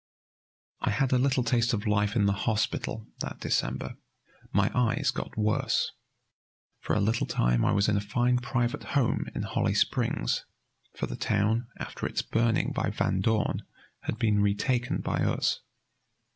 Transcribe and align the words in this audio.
I 0.79 0.89
had 0.89 1.11
a 1.11 1.19
little 1.19 1.43
taste 1.43 1.73
of 1.75 1.85
life 1.85 2.15
in 2.15 2.25
the 2.25 2.33
hospital 2.33 3.05
that 3.19 3.39
December. 3.39 3.97
My 4.51 4.71
eyes 4.73 5.11
got 5.11 5.37
worse. 5.37 5.91
For 6.79 6.95
a 6.95 6.99
little 6.99 7.27
time 7.27 7.63
I 7.63 7.71
was 7.71 7.87
in 7.87 7.97
a 7.97 8.01
fine 8.01 8.39
private 8.39 8.83
home 8.97 9.27
in 9.35 9.43
Holly 9.43 9.75
Springs, 9.75 10.43
for 10.95 11.05
the 11.05 11.15
town, 11.15 11.67
after 11.77 12.07
its 12.07 12.23
burning 12.23 12.71
by 12.73 12.89
Van 12.89 13.21
Dorn, 13.21 13.61
had 13.99 14.17
been 14.17 14.41
retaken 14.41 15.01
by 15.01 15.19
us. 15.23 15.59